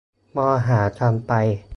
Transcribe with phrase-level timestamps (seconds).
[0.35, 1.31] มองหากันไป